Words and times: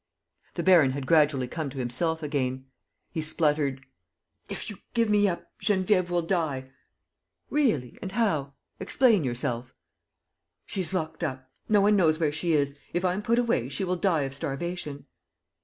The 0.55 0.63
baron 0.63 0.93
had 0.93 1.05
gradually 1.05 1.47
come 1.47 1.69
to 1.69 1.77
himself 1.77 2.23
again. 2.23 2.65
He 3.11 3.21
spluttered: 3.21 3.85
"If 4.49 4.67
you 4.67 4.77
give 4.95 5.11
me 5.11 5.27
up, 5.29 5.51
Geneviève 5.61 6.09
will 6.09 6.23
die." 6.23 6.71
"Really?... 7.51 7.99
And 8.01 8.13
how?... 8.13 8.53
Explain 8.79 9.23
yourself." 9.23 9.75
"She 10.65 10.81
is 10.81 10.95
locked 10.95 11.23
up. 11.23 11.51
No 11.69 11.81
one 11.81 11.95
knows 11.95 12.19
where 12.19 12.31
she 12.31 12.53
is. 12.53 12.79
If 12.93 13.05
I'm 13.05 13.21
put 13.21 13.37
away, 13.37 13.69
she 13.69 13.83
will 13.83 13.95
die 13.95 14.23
of 14.23 14.33
starvation." 14.33 15.05